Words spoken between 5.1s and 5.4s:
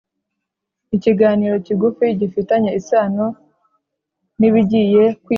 kwigwa